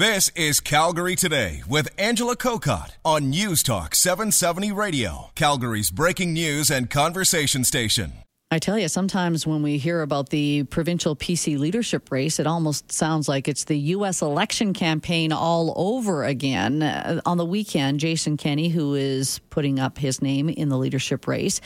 This 0.00 0.30
is 0.30 0.60
Calgary 0.60 1.14
Today 1.14 1.62
with 1.68 1.90
Angela 1.98 2.34
Kokott 2.34 2.92
on 3.04 3.28
News 3.28 3.62
Talk 3.62 3.94
770 3.94 4.72
Radio, 4.72 5.30
Calgary's 5.34 5.90
breaking 5.90 6.32
news 6.32 6.70
and 6.70 6.88
conversation 6.88 7.64
station. 7.64 8.14
I 8.50 8.60
tell 8.60 8.78
you, 8.78 8.88
sometimes 8.88 9.46
when 9.46 9.62
we 9.62 9.76
hear 9.76 10.00
about 10.00 10.30
the 10.30 10.62
provincial 10.64 11.14
PC 11.14 11.58
leadership 11.58 12.10
race, 12.10 12.40
it 12.40 12.46
almost 12.46 12.90
sounds 12.90 13.28
like 13.28 13.46
it's 13.46 13.64
the 13.64 13.76
U.S. 13.78 14.22
election 14.22 14.72
campaign 14.72 15.32
all 15.32 15.74
over 15.76 16.24
again. 16.24 16.82
Uh, 16.82 17.20
on 17.26 17.36
the 17.36 17.44
weekend, 17.44 18.00
Jason 18.00 18.38
Kenney, 18.38 18.70
who 18.70 18.94
is 18.94 19.38
putting 19.50 19.78
up 19.78 19.98
his 19.98 20.22
name 20.22 20.48
in 20.48 20.70
the 20.70 20.78
leadership 20.78 21.26
race, 21.26 21.60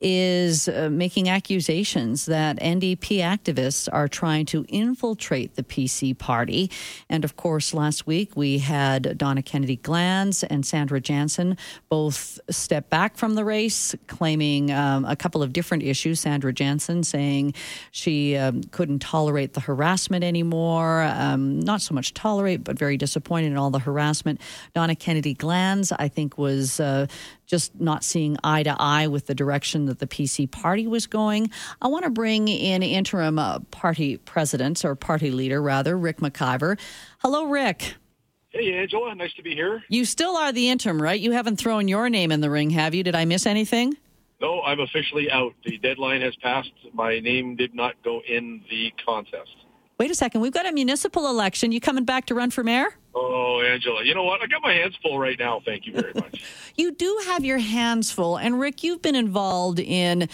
is 0.00 0.68
uh, 0.68 0.88
making 0.90 1.28
accusations 1.28 2.26
that 2.26 2.58
NDP 2.58 3.18
activists 3.18 3.88
are 3.92 4.08
trying 4.08 4.46
to 4.46 4.64
infiltrate 4.68 5.56
the 5.56 5.62
PC 5.62 6.16
party. 6.16 6.70
And 7.08 7.24
of 7.24 7.36
course, 7.36 7.74
last 7.74 8.06
week 8.06 8.36
we 8.36 8.58
had 8.58 9.18
Donna 9.18 9.42
Kennedy 9.42 9.76
Glans 9.76 10.44
and 10.48 10.64
Sandra 10.64 11.00
Jansen 11.00 11.56
both 11.88 12.40
step 12.50 12.88
back 12.88 13.16
from 13.16 13.34
the 13.34 13.44
race, 13.44 13.94
claiming 14.06 14.70
um, 14.70 15.04
a 15.04 15.16
couple 15.16 15.42
of 15.42 15.52
different 15.52 15.82
issues. 15.82 16.20
Sandra 16.20 16.52
Jansen 16.52 17.04
saying 17.04 17.54
she 17.90 18.36
um, 18.36 18.62
couldn't 18.64 19.00
tolerate 19.00 19.52
the 19.52 19.60
harassment 19.60 20.24
anymore, 20.24 21.02
um, 21.02 21.60
not 21.60 21.82
so 21.82 21.94
much 21.94 22.14
tolerate, 22.14 22.64
but 22.64 22.78
very 22.78 22.96
disappointed 22.96 23.48
in 23.48 23.56
all 23.56 23.70
the 23.70 23.78
harassment. 23.78 24.40
Donna 24.74 24.94
Kennedy 24.94 25.34
Glans, 25.34 25.92
I 25.98 26.08
think, 26.08 26.38
was 26.38 26.80
uh, 26.80 27.06
just 27.50 27.78
not 27.80 28.04
seeing 28.04 28.36
eye 28.44 28.62
to 28.62 28.76
eye 28.78 29.08
with 29.08 29.26
the 29.26 29.34
direction 29.34 29.86
that 29.86 29.98
the 29.98 30.06
PC 30.06 30.48
party 30.48 30.86
was 30.86 31.08
going. 31.08 31.50
I 31.82 31.88
want 31.88 32.04
to 32.04 32.10
bring 32.10 32.46
in 32.46 32.82
interim 32.84 33.40
uh, 33.40 33.58
party 33.72 34.18
president 34.18 34.84
or 34.84 34.94
party 34.94 35.32
leader, 35.32 35.60
rather, 35.60 35.98
Ric 35.98 36.18
McIver. 36.18 36.78
Hello, 37.18 37.46
Ric. 37.46 37.96
Hey, 38.50 38.72
Angela. 38.74 39.14
Nice 39.16 39.34
to 39.34 39.42
be 39.42 39.54
here. 39.54 39.82
You 39.88 40.04
still 40.04 40.36
are 40.36 40.52
the 40.52 40.68
interim, 40.68 41.02
right? 41.02 41.20
You 41.20 41.32
haven't 41.32 41.56
thrown 41.56 41.88
your 41.88 42.08
name 42.08 42.30
in 42.30 42.40
the 42.40 42.50
ring, 42.50 42.70
have 42.70 42.94
you? 42.94 43.02
Did 43.02 43.16
I 43.16 43.24
miss 43.24 43.46
anything? 43.46 43.96
No, 44.40 44.62
I'm 44.62 44.80
officially 44.80 45.30
out. 45.30 45.52
The 45.64 45.76
deadline 45.78 46.20
has 46.22 46.34
passed. 46.36 46.72
My 46.94 47.18
name 47.18 47.56
did 47.56 47.74
not 47.74 47.94
go 48.04 48.22
in 48.26 48.62
the 48.70 48.92
contest. 49.04 49.50
Wait 49.98 50.10
a 50.10 50.14
second. 50.14 50.40
We've 50.40 50.52
got 50.52 50.66
a 50.66 50.72
municipal 50.72 51.28
election. 51.28 51.72
You 51.72 51.80
coming 51.80 52.04
back 52.04 52.26
to 52.26 52.34
run 52.34 52.50
for 52.50 52.64
mayor? 52.64 52.94
Oh, 53.12 53.60
Angela, 53.60 54.04
you 54.04 54.14
know 54.14 54.22
what? 54.22 54.40
I 54.40 54.46
got 54.46 54.62
my 54.62 54.72
hands 54.72 54.96
full 55.02 55.18
right 55.18 55.38
now. 55.38 55.60
Thank 55.64 55.84
you 55.86 55.92
very 55.92 56.12
much. 56.14 56.44
you 56.76 56.92
do 56.92 57.20
have 57.26 57.44
your 57.44 57.58
hands 57.58 58.12
full. 58.12 58.36
And 58.36 58.60
Ric, 58.60 58.84
you've 58.84 59.02
been 59.02 59.16
involved 59.16 59.80
in 59.80 60.28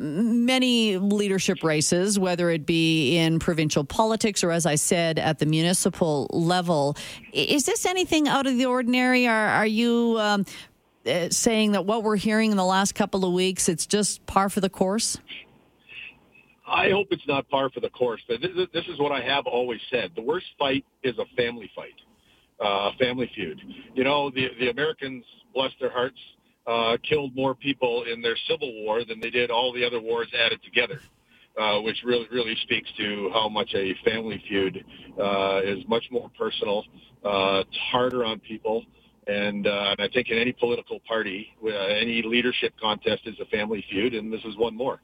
many 0.00 0.98
leadership 0.98 1.64
races, 1.64 2.18
whether 2.18 2.48
it 2.50 2.64
be 2.64 3.16
in 3.16 3.40
provincial 3.40 3.84
politics 3.84 4.44
or, 4.44 4.52
as 4.52 4.66
I 4.66 4.76
said, 4.76 5.18
at 5.18 5.40
the 5.40 5.46
municipal 5.46 6.28
level. 6.32 6.96
Is 7.32 7.64
this 7.64 7.84
anything 7.84 8.28
out 8.28 8.46
of 8.46 8.56
the 8.56 8.66
ordinary? 8.66 9.26
Are, 9.26 9.48
are 9.48 9.66
you 9.66 10.16
um, 10.20 10.46
uh, 11.04 11.28
saying 11.30 11.72
that 11.72 11.86
what 11.86 12.04
we're 12.04 12.16
hearing 12.16 12.52
in 12.52 12.56
the 12.56 12.64
last 12.64 12.94
couple 12.94 13.24
of 13.24 13.32
weeks, 13.32 13.68
it's 13.68 13.86
just 13.86 14.24
par 14.26 14.48
for 14.48 14.60
the 14.60 14.70
course? 14.70 15.18
I 16.66 16.90
hope 16.90 17.08
it's 17.10 17.26
not 17.26 17.48
par 17.50 17.70
for 17.70 17.80
the 17.80 17.90
course, 17.90 18.22
this 18.28 18.86
is 18.88 18.98
what 18.98 19.12
I 19.12 19.20
have 19.20 19.46
always 19.46 19.80
said. 19.90 20.12
The 20.14 20.22
worst 20.22 20.46
fight 20.58 20.86
is 21.02 21.18
a 21.18 21.26
family 21.36 21.70
fight, 21.76 21.94
uh, 22.62 22.92
family 22.98 23.30
feud. 23.34 23.60
You 23.94 24.04
know, 24.04 24.30
the, 24.30 24.48
the 24.58 24.70
Americans, 24.70 25.24
bless 25.54 25.72
their 25.80 25.90
hearts, 25.90 26.18
uh, 26.66 26.96
killed 27.02 27.34
more 27.34 27.54
people 27.54 28.04
in 28.04 28.22
their 28.22 28.36
civil 28.48 28.72
war 28.84 29.04
than 29.04 29.20
they 29.20 29.30
did 29.30 29.50
all 29.50 29.72
the 29.72 29.84
other 29.84 30.00
wars 30.00 30.28
added 30.38 30.60
together. 30.62 31.00
Uh, 31.58 31.78
which 31.82 31.98
really 32.02 32.26
really 32.32 32.56
speaks 32.62 32.90
to 32.96 33.30
how 33.34 33.46
much 33.46 33.74
a 33.74 33.94
family 34.06 34.42
feud 34.48 34.82
uh, 35.20 35.60
is 35.62 35.86
much 35.86 36.04
more 36.10 36.30
personal. 36.38 36.82
Uh, 37.22 37.62
it's 37.68 37.76
harder 37.90 38.24
on 38.24 38.40
people, 38.40 38.82
and, 39.26 39.66
uh, 39.66 39.90
and 39.90 40.00
I 40.00 40.08
think 40.08 40.30
in 40.30 40.38
any 40.38 40.52
political 40.52 40.98
party, 41.00 41.48
uh, 41.62 41.68
any 41.68 42.22
leadership 42.22 42.72
contest 42.80 43.26
is 43.26 43.38
a 43.38 43.44
family 43.54 43.84
feud, 43.90 44.14
and 44.14 44.32
this 44.32 44.40
is 44.46 44.56
one 44.56 44.74
more. 44.74 45.02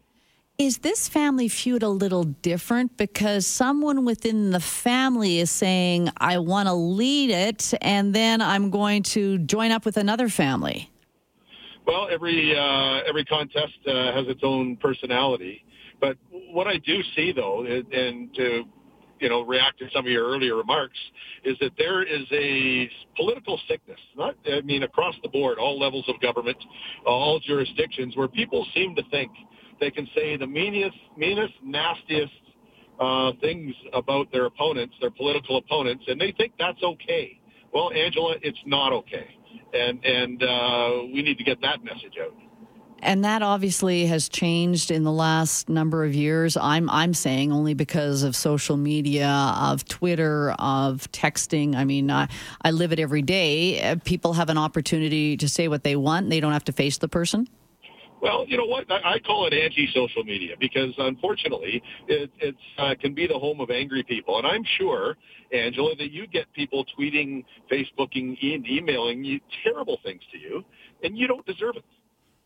Is 0.58 0.78
this 0.78 1.08
family 1.08 1.46
feud 1.46 1.84
a 1.84 1.88
little 1.88 2.24
different 2.24 2.96
because 2.96 3.46
someone 3.46 4.04
within 4.04 4.50
the 4.50 4.58
family 4.58 5.38
is 5.38 5.52
saying, 5.52 6.10
I 6.16 6.38
want 6.38 6.66
to 6.66 6.74
lead 6.74 7.30
it, 7.30 7.72
and 7.80 8.12
then 8.12 8.42
I'm 8.42 8.68
going 8.70 9.04
to 9.14 9.38
join 9.38 9.70
up 9.70 9.84
with 9.84 9.96
another 9.96 10.28
family? 10.28 10.90
Well, 11.86 12.08
every, 12.10 12.58
uh, 12.58 13.02
every 13.08 13.24
contest 13.24 13.78
uh, 13.86 14.12
has 14.12 14.26
its 14.26 14.40
own 14.42 14.74
personality. 14.78 15.64
But 16.00 16.16
what 16.50 16.66
I 16.66 16.78
do 16.78 17.04
see, 17.14 17.30
though, 17.30 17.64
and 17.64 18.34
to 18.34 18.64
you 19.20 19.28
know 19.28 19.42
react 19.42 19.78
to 19.78 19.88
some 19.94 20.06
of 20.06 20.10
your 20.10 20.26
earlier 20.26 20.56
remarks, 20.56 20.98
is 21.44 21.56
that 21.60 21.70
there 21.78 22.02
is 22.02 22.26
a 22.32 22.90
political 23.16 23.60
sickness. 23.68 24.00
Not, 24.16 24.34
I 24.52 24.60
mean, 24.62 24.82
across 24.82 25.14
the 25.22 25.28
board, 25.28 25.58
all 25.58 25.78
levels 25.78 26.04
of 26.08 26.20
government, 26.20 26.58
all 27.06 27.38
jurisdictions, 27.38 28.16
where 28.16 28.26
people 28.26 28.66
seem 28.74 28.96
to 28.96 29.04
think 29.12 29.30
they 29.80 29.90
can 29.90 30.08
say 30.14 30.36
the 30.36 30.46
meanest, 30.46 30.96
meanest, 31.16 31.54
nastiest 31.62 32.32
uh, 33.00 33.32
things 33.40 33.74
about 33.92 34.30
their 34.32 34.46
opponents, 34.46 34.94
their 35.00 35.10
political 35.10 35.58
opponents, 35.58 36.04
and 36.08 36.20
they 36.20 36.32
think 36.32 36.52
that's 36.58 36.82
okay. 36.82 37.38
Well, 37.72 37.92
Angela, 37.92 38.36
it's 38.42 38.58
not 38.66 38.92
okay, 38.92 39.28
and 39.72 40.04
and 40.04 40.42
uh, 40.42 40.90
we 41.12 41.22
need 41.22 41.38
to 41.38 41.44
get 41.44 41.60
that 41.62 41.84
message 41.84 42.14
out. 42.20 42.34
And 43.00 43.24
that 43.24 43.42
obviously 43.42 44.06
has 44.06 44.28
changed 44.28 44.90
in 44.90 45.04
the 45.04 45.12
last 45.12 45.68
number 45.68 46.04
of 46.04 46.14
years. 46.14 46.56
I'm 46.56 46.90
I'm 46.90 47.14
saying 47.14 47.52
only 47.52 47.74
because 47.74 48.24
of 48.24 48.34
social 48.34 48.76
media, 48.76 49.28
of 49.28 49.84
Twitter, 49.86 50.50
of 50.58 51.10
texting. 51.12 51.76
I 51.76 51.84
mean, 51.84 52.10
I, 52.10 52.28
I 52.62 52.72
live 52.72 52.92
it 52.92 52.98
every 52.98 53.22
day. 53.22 53.96
People 54.04 54.32
have 54.32 54.48
an 54.48 54.58
opportunity 54.58 55.36
to 55.36 55.48
say 55.48 55.68
what 55.68 55.84
they 55.84 55.94
want. 55.94 56.30
They 56.30 56.40
don't 56.40 56.52
have 56.52 56.64
to 56.64 56.72
face 56.72 56.98
the 56.98 57.08
person. 57.08 57.48
Well, 58.20 58.44
you 58.48 58.56
know 58.56 58.66
what? 58.66 58.90
I 58.90 59.18
call 59.20 59.46
it 59.46 59.54
anti-social 59.54 60.24
media 60.24 60.54
because, 60.58 60.92
unfortunately, 60.98 61.82
it 62.08 62.30
it's, 62.40 62.58
uh, 62.78 62.94
can 63.00 63.14
be 63.14 63.26
the 63.26 63.38
home 63.38 63.60
of 63.60 63.70
angry 63.70 64.02
people. 64.02 64.38
And 64.38 64.46
I'm 64.46 64.64
sure, 64.78 65.16
Angela, 65.52 65.94
that 65.96 66.10
you 66.10 66.26
get 66.26 66.52
people 66.52 66.84
tweeting, 66.98 67.44
Facebooking, 67.70 68.36
and 68.42 68.66
emailing 68.66 69.24
you 69.24 69.40
terrible 69.62 69.98
things 70.04 70.22
to 70.32 70.38
you, 70.38 70.64
and 71.02 71.16
you 71.16 71.26
don't 71.28 71.46
deserve 71.46 71.76
it. 71.76 71.84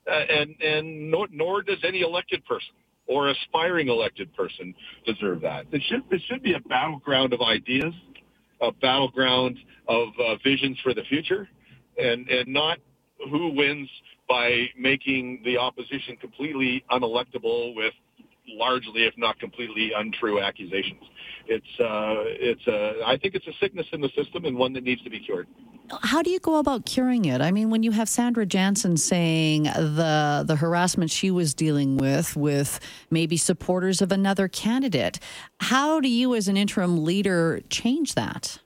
Uh, 0.06 0.10
and 0.10 0.60
and 0.60 1.10
nor, 1.10 1.28
nor 1.30 1.62
does 1.62 1.78
any 1.84 2.00
elected 2.02 2.44
person 2.44 2.74
or 3.06 3.28
aspiring 3.28 3.88
elected 3.88 4.34
person 4.34 4.74
deserve 5.06 5.40
that. 5.42 5.66
It 5.72 5.82
should 5.88 6.02
it 6.10 6.20
should 6.28 6.42
be 6.42 6.54
a 6.54 6.60
battleground 6.60 7.32
of 7.32 7.40
ideas, 7.40 7.94
a 8.60 8.72
battleground 8.72 9.58
of 9.88 10.08
uh, 10.18 10.36
visions 10.44 10.78
for 10.82 10.92
the 10.92 11.02
future, 11.08 11.48
and 11.98 12.28
and 12.28 12.48
not 12.48 12.78
who 13.30 13.52
wins 13.54 13.88
by 14.28 14.68
making 14.78 15.42
the 15.44 15.58
opposition 15.58 16.16
completely 16.16 16.84
unelectable 16.90 17.74
with 17.74 17.94
largely, 18.48 19.04
if 19.04 19.14
not 19.16 19.38
completely, 19.38 19.92
untrue 19.96 20.40
accusations. 20.40 21.02
It's 21.46 21.80
uh, 21.80 22.24
it's 22.26 22.66
a, 22.66 23.02
I 23.04 23.16
think 23.16 23.34
it's 23.34 23.46
a 23.46 23.52
sickness 23.60 23.86
in 23.92 24.00
the 24.00 24.10
system 24.16 24.44
and 24.44 24.56
one 24.56 24.72
that 24.74 24.84
needs 24.84 25.02
to 25.02 25.10
be 25.10 25.20
cured. 25.20 25.48
How 26.02 26.22
do 26.22 26.30
you 26.30 26.38
go 26.38 26.56
about 26.56 26.86
curing 26.86 27.24
it? 27.24 27.40
I 27.40 27.50
mean, 27.50 27.68
when 27.68 27.82
you 27.82 27.90
have 27.90 28.08
Sandra 28.08 28.46
Jansen 28.46 28.96
saying 28.96 29.64
the 29.64 30.44
the 30.46 30.56
harassment 30.56 31.10
she 31.10 31.30
was 31.30 31.54
dealing 31.54 31.96
with 31.96 32.36
with 32.36 32.80
maybe 33.10 33.36
supporters 33.36 34.00
of 34.00 34.12
another 34.12 34.48
candidate, 34.48 35.18
how 35.60 36.00
do 36.00 36.08
you, 36.08 36.34
as 36.34 36.48
an 36.48 36.56
interim 36.56 37.04
leader, 37.04 37.60
change 37.68 38.14
that? 38.14 38.58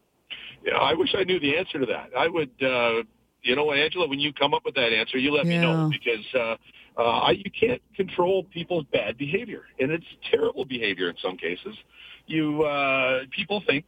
Yeah, 0.65 0.77
I 0.77 0.94
wish 0.94 1.15
I 1.17 1.25
knew 1.25 1.41
the 1.41 1.56
answer 1.56 1.78
to 1.78 1.87
that. 1.87 2.11
I 2.17 2.28
would. 2.28 2.50
Uh, 2.62 3.03
you 3.46 3.56
know 3.56 3.64
what, 3.64 3.78
Angela, 3.78 4.08
when 4.08 4.20
you 4.20 4.32
come 4.32 4.54
up 4.54 4.64
with 4.64 4.74
that 4.74 4.92
answer, 4.92 5.18
you 5.18 5.32
let 5.32 5.46
yeah. 5.46 5.50
me 5.50 5.58
know 5.58 5.90
because 5.90 6.24
uh, 6.34 7.00
uh, 7.00 7.02
I, 7.02 7.30
you 7.32 7.50
can't 7.58 7.82
control 7.94 8.44
people's 8.44 8.84
bad 8.92 9.16
behavior, 9.16 9.62
and 9.78 9.90
it's 9.90 10.06
terrible 10.30 10.64
behavior 10.64 11.08
in 11.08 11.16
some 11.22 11.36
cases. 11.36 11.76
You 12.26 12.62
uh, 12.62 13.20
people 13.34 13.62
think 13.66 13.84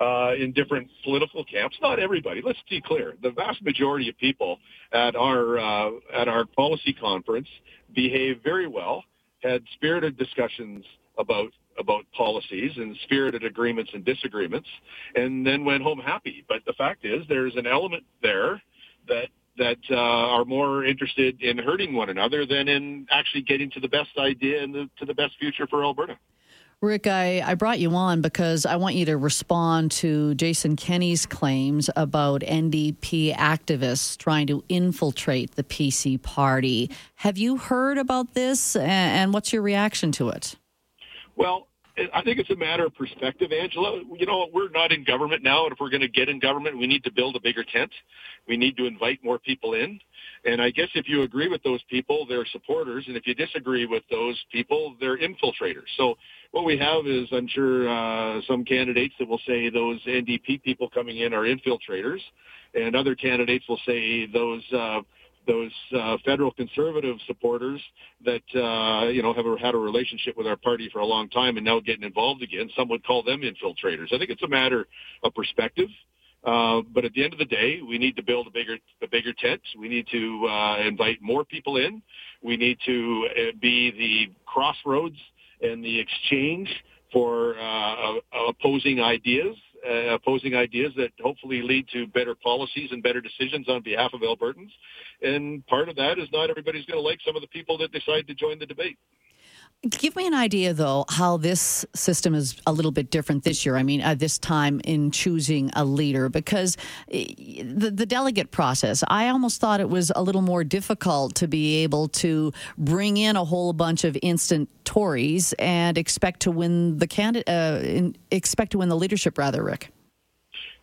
uh, 0.00 0.32
in 0.34 0.52
different 0.52 0.88
political 1.04 1.44
camps. 1.44 1.76
Not 1.82 1.98
everybody. 1.98 2.40
Let's 2.44 2.58
be 2.68 2.80
clear. 2.80 3.14
The 3.22 3.30
vast 3.30 3.62
majority 3.62 4.08
of 4.08 4.16
people 4.18 4.58
at 4.92 5.14
our 5.16 5.58
uh, 5.58 5.90
at 6.14 6.28
our 6.28 6.46
policy 6.46 6.92
conference 6.92 7.48
behaved 7.94 8.42
very 8.42 8.66
well, 8.66 9.04
had 9.42 9.62
spirited 9.74 10.16
discussions 10.16 10.84
about 11.18 11.50
about 11.78 12.04
policies 12.16 12.70
and 12.76 12.96
spirited 13.02 13.44
agreements 13.44 13.90
and 13.94 14.04
disagreements, 14.04 14.68
and 15.16 15.46
then 15.46 15.64
went 15.64 15.82
home 15.82 15.98
happy. 15.98 16.44
But 16.48 16.58
the 16.66 16.72
fact 16.74 17.04
is, 17.04 17.24
there's 17.28 17.56
an 17.56 17.66
element 17.66 18.04
there 18.22 18.62
that 19.08 19.28
that 19.56 19.78
uh, 19.90 19.94
are 19.94 20.44
more 20.44 20.84
interested 20.84 21.40
in 21.40 21.58
hurting 21.58 21.94
one 21.94 22.10
another 22.10 22.44
than 22.44 22.68
in 22.68 23.06
actually 23.10 23.42
getting 23.42 23.70
to 23.70 23.80
the 23.80 23.88
best 23.88 24.10
idea 24.18 24.62
and 24.62 24.74
the, 24.74 24.90
to 24.98 25.04
the 25.04 25.14
best 25.14 25.36
future 25.38 25.66
for 25.68 25.84
Alberta. 25.84 26.18
Ric, 26.80 27.06
I, 27.06 27.40
I 27.40 27.54
brought 27.54 27.78
you 27.78 27.94
on 27.94 28.20
because 28.20 28.66
I 28.66 28.76
want 28.76 28.94
you 28.94 29.06
to 29.06 29.16
respond 29.16 29.90
to 29.92 30.34
Jason 30.34 30.76
Kenney's 30.76 31.24
claims 31.24 31.88
about 31.96 32.42
NDP 32.42 33.34
activists 33.34 34.18
trying 34.18 34.46
to 34.48 34.62
infiltrate 34.68 35.52
the 35.52 35.64
PC 35.64 36.20
party. 36.20 36.90
Have 37.16 37.38
you 37.38 37.56
heard 37.56 37.96
about 37.96 38.34
this 38.34 38.76
and 38.76 39.32
what's 39.32 39.52
your 39.52 39.62
reaction 39.62 40.12
to 40.12 40.28
it? 40.28 40.56
Well, 41.36 41.68
I 42.12 42.22
think 42.22 42.40
it's 42.40 42.50
a 42.50 42.56
matter 42.56 42.86
of 42.86 42.94
perspective, 42.96 43.52
Angela. 43.52 44.02
You 44.18 44.26
know, 44.26 44.48
we're 44.52 44.68
not 44.70 44.90
in 44.90 45.04
government 45.04 45.44
now, 45.44 45.64
and 45.64 45.72
if 45.72 45.78
we're 45.78 45.90
going 45.90 46.00
to 46.00 46.08
get 46.08 46.28
in 46.28 46.40
government, 46.40 46.76
we 46.76 46.88
need 46.88 47.04
to 47.04 47.12
build 47.12 47.36
a 47.36 47.40
bigger 47.40 47.62
tent. 47.62 47.90
We 48.48 48.56
need 48.56 48.76
to 48.78 48.86
invite 48.86 49.22
more 49.22 49.38
people 49.38 49.74
in. 49.74 50.00
And 50.44 50.60
I 50.60 50.70
guess 50.70 50.88
if 50.94 51.08
you 51.08 51.22
agree 51.22 51.48
with 51.48 51.62
those 51.62 51.80
people, 51.88 52.26
they're 52.28 52.46
supporters, 52.46 53.04
and 53.06 53.16
if 53.16 53.28
you 53.28 53.34
disagree 53.34 53.86
with 53.86 54.02
those 54.10 54.42
people, 54.50 54.96
they're 54.98 55.18
infiltrators. 55.18 55.86
So 55.96 56.16
what 56.50 56.64
we 56.64 56.76
have 56.78 57.06
is, 57.06 57.28
I'm 57.30 57.46
sure, 57.46 57.88
uh, 57.88 58.40
some 58.48 58.64
candidates 58.64 59.14
that 59.20 59.28
will 59.28 59.40
say 59.46 59.70
those 59.70 60.00
NDP 60.04 60.62
people 60.64 60.90
coming 60.90 61.18
in 61.18 61.32
are 61.32 61.42
infiltrators, 61.42 62.20
and 62.74 62.96
other 62.96 63.14
candidates 63.14 63.66
will 63.68 63.80
say 63.86 64.26
those. 64.26 64.62
Uh, 64.72 65.00
those 65.46 65.72
uh, 65.96 66.16
federal 66.24 66.52
conservative 66.52 67.16
supporters 67.26 67.80
that 68.24 68.42
uh, 68.54 69.08
you 69.08 69.22
know 69.22 69.32
have 69.34 69.44
had 69.60 69.74
a 69.74 69.78
relationship 69.78 70.36
with 70.36 70.46
our 70.46 70.56
party 70.56 70.88
for 70.92 71.00
a 71.00 71.06
long 71.06 71.28
time 71.28 71.56
and 71.56 71.64
now 71.64 71.80
getting 71.80 72.04
involved 72.04 72.42
again. 72.42 72.70
Some 72.76 72.88
would 72.88 73.04
call 73.04 73.22
them 73.22 73.42
infiltrators. 73.42 74.12
I 74.12 74.18
think 74.18 74.30
it's 74.30 74.42
a 74.42 74.48
matter 74.48 74.86
of 75.22 75.34
perspective. 75.34 75.88
Uh, 76.44 76.82
but 76.92 77.06
at 77.06 77.12
the 77.14 77.24
end 77.24 77.32
of 77.32 77.38
the 77.38 77.46
day, 77.46 77.80
we 77.86 77.96
need 77.96 78.16
to 78.16 78.22
build 78.22 78.46
a 78.46 78.50
bigger, 78.50 78.76
a 79.02 79.08
bigger 79.08 79.32
tent. 79.32 79.62
We 79.78 79.88
need 79.88 80.06
to 80.12 80.46
uh, 80.46 80.76
invite 80.86 81.22
more 81.22 81.42
people 81.42 81.78
in. 81.78 82.02
We 82.42 82.58
need 82.58 82.76
to 82.84 83.28
uh, 83.30 83.56
be 83.62 83.90
the 83.92 84.34
crossroads 84.44 85.16
and 85.62 85.82
the 85.82 85.98
exchange 85.98 86.68
for 87.12 87.58
uh, 87.58 88.14
opposing 88.50 89.00
ideas 89.00 89.56
uh, 89.88 90.14
opposing 90.14 90.54
ideas 90.54 90.92
that 90.96 91.10
hopefully 91.22 91.62
lead 91.62 91.86
to 91.92 92.06
better 92.08 92.34
policies 92.34 92.90
and 92.92 93.02
better 93.02 93.20
decisions 93.20 93.68
on 93.68 93.82
behalf 93.82 94.12
of 94.14 94.20
Albertans. 94.22 94.70
And 95.22 95.66
part 95.66 95.88
of 95.88 95.96
that 95.96 96.18
is 96.18 96.28
not 96.32 96.50
everybody's 96.50 96.86
going 96.86 96.98
to 96.98 97.06
like 97.06 97.18
some 97.26 97.36
of 97.36 97.42
the 97.42 97.48
people 97.48 97.78
that 97.78 97.92
decide 97.92 98.26
to 98.26 98.34
join 98.34 98.58
the 98.58 98.66
debate. 98.66 98.98
Give 99.90 100.16
me 100.16 100.26
an 100.26 100.34
idea, 100.34 100.72
though, 100.72 101.04
how 101.08 101.36
this 101.36 101.84
system 101.94 102.34
is 102.34 102.56
a 102.66 102.72
little 102.72 102.90
bit 102.90 103.10
different 103.10 103.44
this 103.44 103.66
year. 103.66 103.76
I 103.76 103.82
mean, 103.82 104.00
uh, 104.00 104.14
this 104.14 104.38
time 104.38 104.80
in 104.84 105.10
choosing 105.10 105.70
a 105.74 105.84
leader, 105.84 106.30
because 106.30 106.76
eh, 107.10 107.26
the, 107.62 107.90
the 107.90 108.06
delegate 108.06 108.50
process, 108.50 109.04
I 109.08 109.28
almost 109.28 109.60
thought 109.60 109.80
it 109.80 109.90
was 109.90 110.10
a 110.16 110.22
little 110.22 110.42
more 110.42 110.64
difficult 110.64 111.34
to 111.36 111.48
be 111.48 111.82
able 111.82 112.08
to 112.08 112.52
bring 112.78 113.18
in 113.18 113.36
a 113.36 113.44
whole 113.44 113.72
bunch 113.72 114.04
of 114.04 114.16
instant 114.22 114.70
Tories 114.84 115.54
and 115.58 115.96
expect 115.98 116.40
to 116.40 116.50
win 116.50 116.98
the 116.98 117.06
candidate, 117.06 117.48
uh, 117.48 118.12
expect 118.30 118.72
to 118.72 118.78
win 118.78 118.88
the 118.88 118.96
leadership, 118.96 119.38
rather, 119.38 119.62
Ric. 119.62 119.93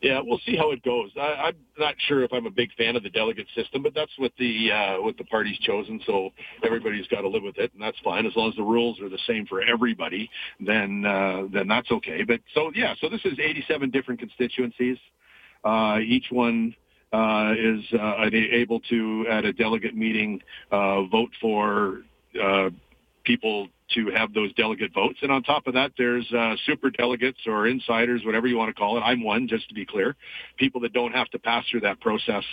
Yeah, 0.02 0.20
we'll 0.24 0.40
see 0.46 0.56
how 0.56 0.72
it 0.72 0.82
goes. 0.84 1.12
I, 1.16 1.50
I'm 1.50 1.56
not 1.78 1.94
sure 2.08 2.24
if 2.24 2.34
I'm 2.34 2.48
a 2.48 2.52
big 2.52 2.74
fan 2.74 2.96
of 2.96 3.04
the 3.04 3.10
delegate 3.10 3.46
system, 3.56 3.84
but 3.84 3.94
that's 3.94 4.12
what 4.18 4.32
the 4.40 4.72
uh, 4.72 5.02
what 5.02 5.16
the 5.18 5.24
party's 5.26 5.60
chosen. 5.60 6.02
So 6.08 6.32
everybody's 6.64 7.06
got 7.08 7.22
to 7.22 7.28
live 7.28 7.44
with 7.44 7.60
it, 7.60 7.72
and 7.74 7.82
that's 7.82 8.00
fine 8.04 8.26
as 8.26 8.36
long 8.36 8.50
as 8.50 8.56
the 8.56 8.64
rules 8.64 9.00
are 9.00 9.10
the 9.10 9.20
same 9.28 9.46
for 9.46 9.62
everybody. 9.62 10.28
Then 10.60 11.06
uh, 11.06 11.44
then 11.54 11.68
that's 11.68 11.92
okay. 11.92 12.24
But 12.24 12.42
so 12.56 12.72
yeah, 12.74 12.96
so 13.00 13.10
this 13.10 13.22
is 13.26 13.38
87 13.38 13.92
different 13.92 14.20
constituencies. 14.20 14.98
Uh, 15.64 16.00
each 16.04 16.26
one 16.32 16.76
uh, 17.14 17.54
is 17.58 17.84
uh, 17.94 18.26
able 18.32 18.80
to 18.90 19.26
at 19.30 19.46
a 19.46 19.54
delegate 19.54 19.96
meeting 19.96 20.42
uh, 20.72 21.04
vote 21.04 21.30
for 21.40 22.02
uh, 22.42 22.70
people 23.24 23.68
to 23.96 24.12
have 24.16 24.34
those 24.34 24.54
delegate 24.54 24.94
votes. 24.94 25.20
And 25.22 25.32
on 25.32 25.44
top 25.44 25.68
of 25.68 25.74
that, 25.74 25.92
there's 25.98 26.30
uh, 26.32 26.56
super 26.66 26.90
delegates 26.90 27.40
or 27.46 27.68
insiders, 27.68 28.22
whatever 28.26 28.48
you 28.48 28.58
want 28.58 28.70
to 28.70 28.80
call 28.80 28.98
it. 28.98 29.02
I'm 29.02 29.24
one, 29.24 29.48
just 29.48 29.68
to 29.70 29.76
be 29.76 29.86
clear. 29.86 30.16
People 30.58 30.82
that 30.82 30.94
don't 30.94 31.14
have 31.14 31.30
to 31.30 31.40
pass 31.40 31.66
through 31.70 31.82
that 31.82 32.00
process 32.02 32.44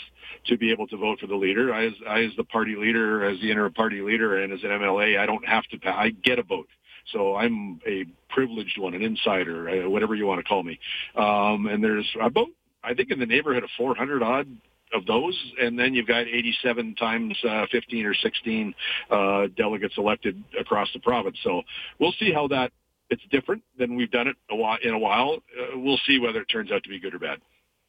to 0.46 0.56
be 0.56 0.70
able 0.70 0.87
to 0.88 0.96
vote 0.96 1.20
for 1.20 1.26
the 1.26 1.35
leader. 1.35 1.73
I, 1.73 1.87
as, 1.87 1.93
I, 2.08 2.23
as 2.25 2.32
the 2.37 2.44
party 2.44 2.76
leader, 2.76 3.25
as 3.25 3.40
the 3.40 3.50
inter 3.50 3.70
party 3.70 4.00
leader, 4.00 4.43
and 4.43 4.52
as 4.52 4.62
an 4.62 4.70
MLA, 4.70 5.19
I 5.19 5.26
don't 5.26 5.46
have 5.46 5.64
to. 5.69 5.79
pass. 5.79 5.94
I 5.96 6.11
get 6.11 6.38
a 6.38 6.43
vote. 6.43 6.69
So 7.12 7.37
I'm 7.37 7.81
a 7.87 8.05
privileged 8.29 8.79
one, 8.79 8.94
an 8.94 9.02
insider, 9.02 9.69
uh, 9.69 9.88
whatever 9.88 10.14
you 10.14 10.26
want 10.26 10.40
to 10.40 10.44
call 10.44 10.62
me. 10.62 10.79
Um, 11.17 11.67
and 11.67 11.82
there's 11.82 12.06
about, 12.20 12.49
I 12.85 12.94
think, 12.94 13.11
in 13.11 13.19
the 13.19 13.26
neighborhood 13.26 13.64
of 13.64 13.70
400 13.79 14.23
odd 14.23 14.46
of 14.93 15.06
those, 15.06 15.37
and 15.61 15.79
then 15.79 15.94
you've 15.94 16.06
got 16.06 16.26
87 16.26 16.94
times 16.94 17.37
uh, 17.49 17.67
15 17.70 18.06
or 18.06 18.14
16 18.14 18.75
uh, 19.11 19.46
delegates 19.56 19.94
elected 19.99 20.43
across 20.58 20.88
the 20.93 21.00
province. 21.00 21.38
So 21.43 21.62
we'll 21.99 22.14
see 22.19 22.32
how 22.32 22.49
that. 22.49 22.73
It's 23.11 23.23
different 23.31 23.62
than 23.79 23.96
we've 23.96 24.11
done 24.11 24.29
it 24.29 24.37
a 24.50 24.56
while, 24.56 24.76
in 24.82 24.93
a 24.93 24.99
while. 24.99 25.38
Uh, 25.58 25.79
we'll 25.79 26.00
see 26.06 26.19
whether 26.19 26.43
it 26.43 26.46
turns 26.46 26.70
out 26.70 26.82
to 26.82 26.90
be 26.90 27.00
good 27.00 27.14
or 27.14 27.19
bad. 27.19 27.38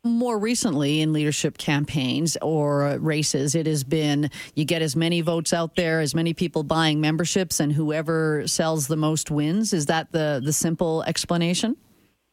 More 0.05 0.39
recently, 0.39 1.01
in 1.01 1.11
leadership 1.11 1.57
campaigns 1.57 2.37
or 2.41 2.97
races, 2.99 3.53
it 3.53 3.67
has 3.67 3.83
been 3.83 4.29
you 4.55 4.63
get 4.63 4.81
as 4.81 4.95
many 4.95 5.19
votes 5.19 5.51
out 5.51 5.75
there, 5.75 5.99
as 5.99 6.15
many 6.15 6.33
people 6.33 6.63
buying 6.63 7.01
memberships, 7.01 7.59
and 7.59 7.73
whoever 7.73 8.47
sells 8.47 8.87
the 8.87 8.95
most 8.95 9.29
wins. 9.29 9.73
Is 9.73 9.87
that 9.87 10.13
the 10.13 10.41
the 10.41 10.53
simple 10.53 11.03
explanation? 11.03 11.75